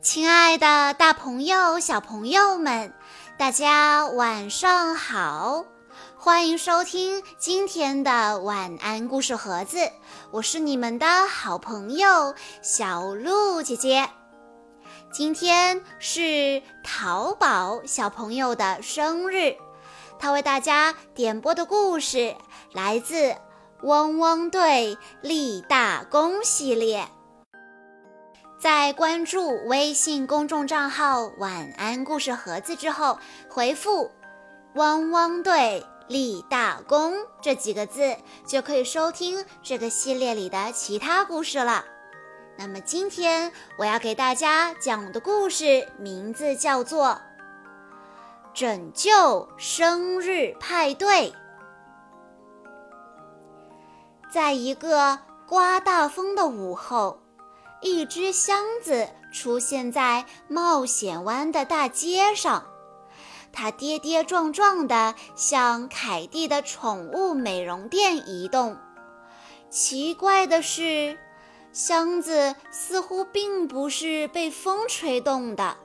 [0.00, 2.94] 亲爱的，大朋友、小朋友们，
[3.36, 5.64] 大家晚上好！
[6.16, 9.90] 欢迎收听今天的晚安故事盒子，
[10.30, 12.32] 我是你们的好朋友
[12.62, 14.08] 小鹿姐姐。
[15.12, 19.56] 今天是淘宝小朋友的生日，
[20.16, 22.36] 他为大家点播的故事
[22.72, 23.16] 来自
[23.82, 27.08] 《汪汪队立大功》系列。
[28.58, 33.16] 在关注微信公众账号“晚安故事盒子”之后，
[33.48, 34.10] 回复
[34.74, 41.84] “汪汪队立大功”这几个字，就可以收听这个系列里的其他故事了。
[42.56, 47.10] 那么今天我要给大家讲的故事名字叫做
[48.52, 51.30] 《拯救生日派对》。
[54.28, 55.16] 在一个
[55.46, 57.20] 刮大风的午后。
[57.80, 62.66] 一只箱子出现在冒险湾的大街上，
[63.52, 68.76] 它跌跌撞撞地向凯蒂的宠物美容店移动。
[69.70, 71.18] 奇怪的是，
[71.72, 75.76] 箱子似乎并不是被风吹动的，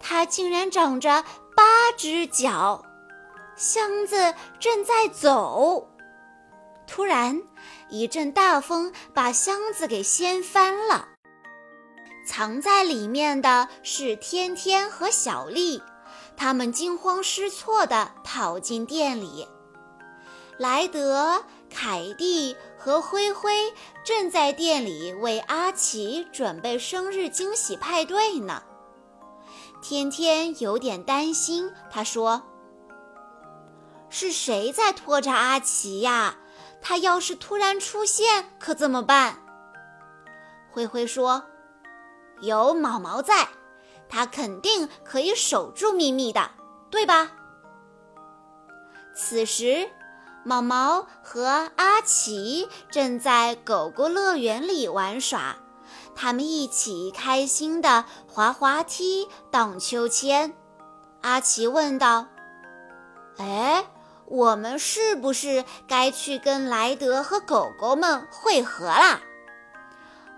[0.00, 2.84] 它竟然长着八只脚。
[3.54, 5.88] 箱子正在走。
[6.86, 7.42] 突然，
[7.88, 11.08] 一阵大风把箱子给掀翻了。
[12.34, 15.82] 藏在里面的是天天和小丽，
[16.34, 19.46] 他们惊慌失措地跑进店里。
[20.56, 28.62] 莱德、凯蒂和灰灰正在店里为阿奇准备生日惊喜派对呢。
[29.82, 32.42] 天天有点担心，他说
[34.08, 36.36] ：“是谁在拖着阿奇呀？”
[36.80, 39.36] 他要是突然出现，可怎么办？
[40.70, 41.44] 灰灰说
[42.42, 43.48] ：“有毛毛在，
[44.08, 46.50] 他肯定可以守住秘密的，
[46.90, 47.32] 对吧？”
[49.16, 49.88] 此时，
[50.44, 55.56] 毛毛和阿奇正在狗狗乐园里玩耍，
[56.14, 60.52] 他们一起开心地滑滑梯、荡秋千。
[61.22, 62.26] 阿奇问道
[63.38, 63.86] ：“哎？”
[64.24, 69.20] 我们是不是该去跟莱德和狗狗们会合啦？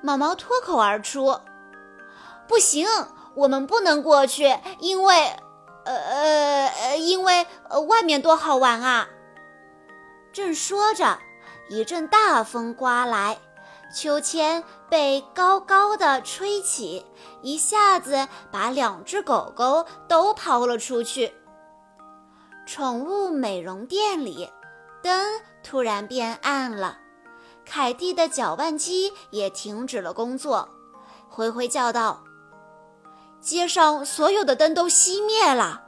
[0.03, 1.39] 毛毛脱口而出
[2.47, 2.87] ：“不行，
[3.35, 5.27] 我们不能过去，因为，
[5.85, 9.09] 呃呃呃，因为呃外面多好玩啊！”
[10.33, 11.19] 正说着，
[11.69, 13.39] 一阵大风刮来，
[13.95, 17.07] 秋千被高高的吹起，
[17.41, 21.33] 一下子把两只狗狗都抛了出去。
[22.67, 24.51] 宠物美容店里，
[25.03, 26.99] 灯突然变暗了，
[27.65, 30.69] 凯蒂的搅拌机也停止了工作。
[31.29, 32.25] 灰灰叫道
[33.45, 35.83] ：“街上所有的灯都熄灭了。”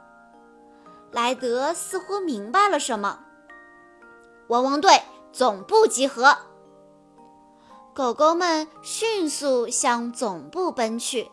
[1.11, 3.19] 莱德似乎明白了什么。
[4.49, 5.01] 汪汪队
[5.33, 6.37] 总部集合，
[7.93, 11.31] 狗狗们迅速向总部奔去，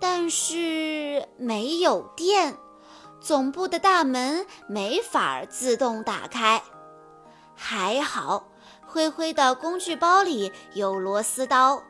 [0.00, 2.56] 但是没有电。
[3.20, 6.62] 总部的大门没法自动打开，
[7.54, 8.48] 还好
[8.86, 11.82] 灰灰的工具包里有螺丝刀，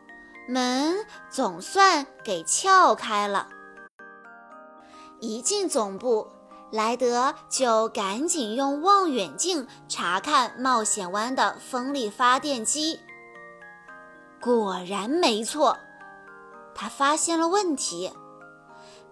[0.47, 3.49] 门总算给撬开了。
[5.21, 6.29] 一进总部，
[6.71, 13.01] 莱德就赶紧用望远镜查看冒险湾的风力发电机。
[14.41, 15.79] 果然没错，
[16.75, 18.13] 他发现了问题。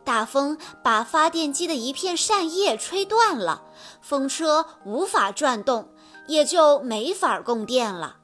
[0.04, 3.62] 大风把发电机的一片扇叶吹断了，
[4.03, 5.94] 风车无法转动，
[6.26, 8.16] 也就没法供电了。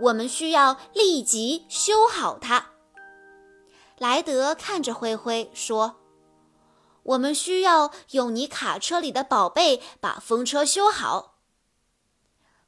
[0.00, 2.70] 我们需要立即修好它。
[3.98, 5.96] 莱德看着灰灰说
[7.02, 11.38] ：“我们需要用你卡车里的宝贝把风车修好。”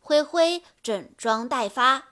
[0.01, 2.05] 灰灰整装待发。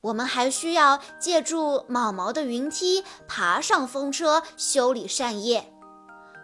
[0.00, 5.72] 我们还需要借助毛毛的云梯爬上风车，修理扇叶。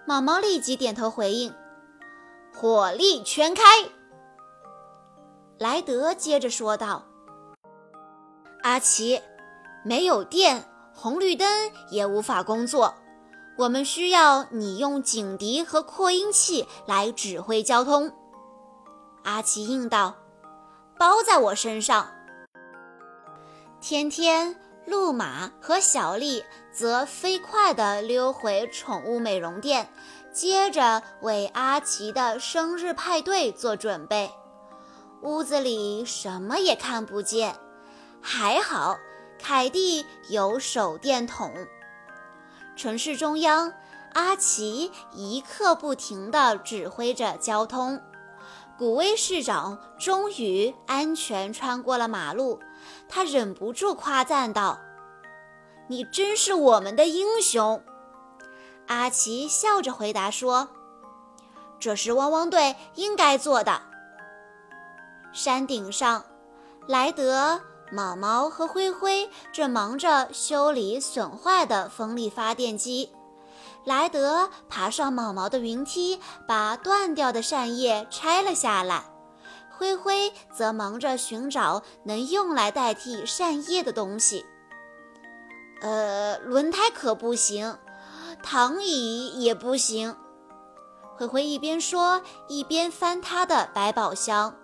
[0.06, 1.52] 毛毛立即点头回应
[2.54, 3.62] ：“火力全开。”
[5.58, 7.04] 莱德接着说道
[8.62, 9.20] ：“阿奇，
[9.82, 10.64] 没有电，
[10.94, 11.48] 红绿灯
[11.90, 12.94] 也无法工作。
[13.56, 18.12] 我们需要你用警笛和扩音器来指挥交通。”
[19.24, 20.16] 阿奇应道
[20.98, 22.10] ：“包在我身上。”
[23.80, 29.90] 天天、路马和小丽则飞快地溜回宠物美容店，
[30.32, 34.30] 接着为阿奇的生日派对做准备。
[35.22, 37.56] 屋子里什么也看不见，
[38.20, 38.98] 还好
[39.38, 41.52] 凯蒂有手电筒。
[42.76, 43.72] 城市中央，
[44.14, 48.00] 阿奇一刻不停地指挥着交通。
[48.78, 52.60] 古威市长终于安全穿过了马路，
[53.08, 54.78] 他忍不住夸赞道
[55.88, 57.82] ：“你真是我们的英雄！”
[58.88, 60.68] 阿奇笑着回答说
[61.78, 63.82] ：“这是汪汪队应该做的。”
[65.32, 66.24] 山顶上，
[66.88, 73.12] 莱德、毛毛和灰灰正忙着修理损坏的风力发电机。
[73.84, 79.04] 莱德爬上毛毛的云梯，把断掉的扇叶拆了下来。
[79.70, 84.44] 灰灰则忙着寻找能用来代替扇叶的东西。
[85.80, 87.78] 呃，轮胎可不行，
[88.42, 90.14] 躺椅也不行。
[91.16, 94.54] 灰灰一边说，一边翻他的百宝箱。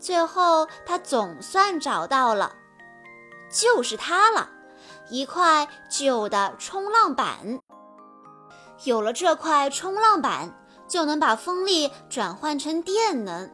[0.00, 2.52] 最后，他总算找到了，
[3.52, 4.48] 就是它了，
[5.10, 7.60] 一块旧的冲浪板。
[8.84, 10.52] 有了这块冲浪板，
[10.88, 13.48] 就能把风力转换成电能。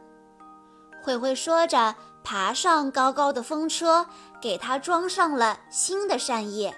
[1.03, 4.07] 灰灰说着，爬上高高的风车，
[4.41, 6.75] 给它装上了新的扇叶。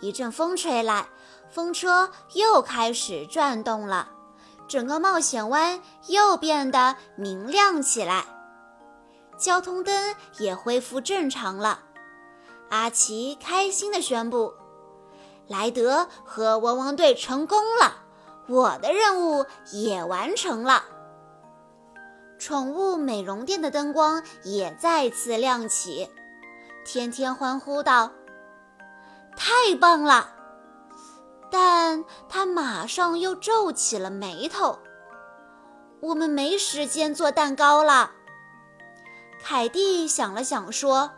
[0.00, 1.06] 一阵风吹来，
[1.50, 4.08] 风车又开始转动了，
[4.68, 8.24] 整个冒险湾又变得明亮起来，
[9.36, 11.80] 交通灯也恢复正常了。
[12.70, 14.54] 阿奇开心地宣布。
[15.46, 18.04] 莱德和汪汪队成功了，
[18.48, 20.84] 我的任务也完成了。
[22.38, 26.08] 宠物美容店的灯光也再次亮起，
[26.86, 28.12] 天天欢呼道
[29.36, 30.34] ：“太棒了！”
[31.50, 34.78] 但他马上又皱起了眉头。
[36.00, 38.12] 我们没时间做蛋糕了。
[39.42, 41.10] 凯蒂想了想说：“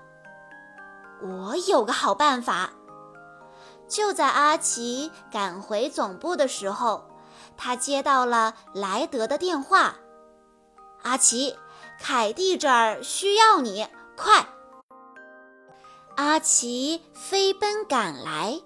[1.23, 2.73] 我有个好办法。”
[3.89, 7.05] 就在阿奇赶回总部的时候，
[7.57, 9.97] 他接到了莱德的电话
[11.03, 11.59] ：“阿奇，
[12.01, 13.87] 凯蒂这儿需要你，
[14.17, 14.47] 快！”
[16.17, 18.61] 阿奇飞奔赶来，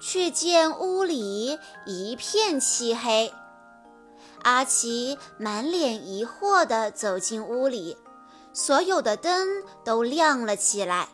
[0.00, 3.32] 却见屋里一片漆黑。
[4.42, 7.96] 阿奇满脸疑惑地走进屋里，
[8.52, 11.08] 所有的灯都亮了起来，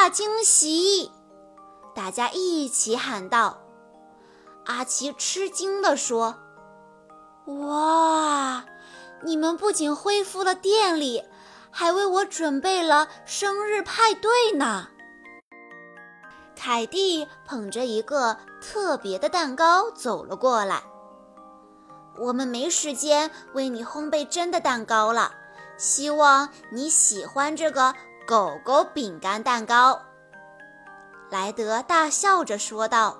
[0.00, 1.10] 大惊喜！
[1.92, 3.58] 大家一起喊道
[4.64, 6.36] ：“阿奇吃惊地说
[7.66, 8.64] ：‘哇，
[9.24, 11.24] 你们不仅恢复了电力，
[11.72, 14.86] 还为我准备了生日派对呢！’”
[16.54, 20.84] 凯蒂捧着一个特别的蛋糕走了过来。
[22.16, 25.32] “我们没时间为你烘焙真的蛋糕了，
[25.76, 27.96] 希望你喜欢这个
[28.28, 30.02] 狗狗饼干蛋糕。”
[31.32, 33.16] 莱德大笑着说道：“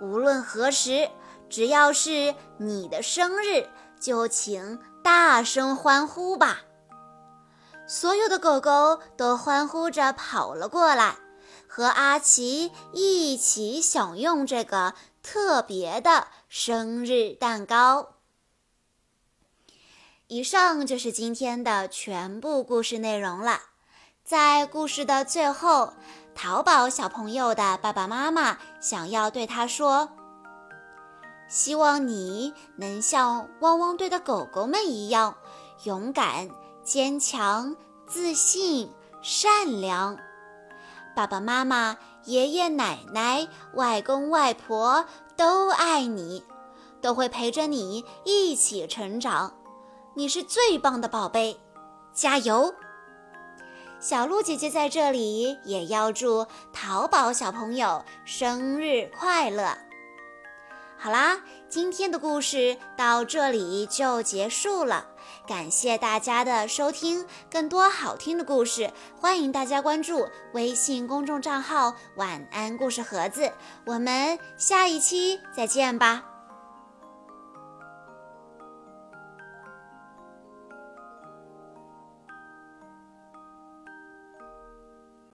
[0.00, 1.10] 无论何时，
[1.50, 3.68] 只要是你的生日，
[3.98, 6.60] 就请大声欢呼吧！”
[7.88, 11.16] 所有的狗狗都欢呼着跑了过来，
[11.66, 18.17] 和阿奇一起享用这个特别的生日蛋糕。
[20.30, 23.60] 以上就是今天的全部故事内容了。
[24.22, 25.94] 在故事的最后。
[26.34, 30.08] 淘宝小朋友的爸爸妈妈想要对他说
[31.50, 35.34] ：“希望你能像汪汪队的狗狗们一样
[35.82, 36.48] 勇敢、
[36.84, 37.74] 坚强、
[38.06, 38.88] 自信、
[39.20, 40.16] 善良。
[41.16, 45.04] 爸爸妈妈、爷爷奶奶、外公外婆
[45.36, 46.44] 都爱你，
[47.00, 49.57] 都会陪着你一起成长。
[50.18, 51.60] 你是最棒的宝贝，
[52.12, 52.74] 加油！”
[54.00, 59.78] 小鹿姐姐在这里也要祝淘宝小朋友生日快乐！
[60.98, 65.06] 好啦，今天的故事到这里就结束了，
[65.46, 67.24] 感谢大家的收听。
[67.48, 73.52] 更多好听的故事，欢迎大家关注微信公众账号“晚安故事盒子”。
[73.86, 76.27] 我们下一期再见吧。